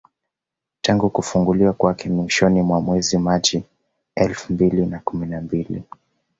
[0.81, 3.63] Tangu kufunguliwa kwake mwishoni mwa mwezi Machi
[4.15, 5.83] elfu mbili na kumi na mbili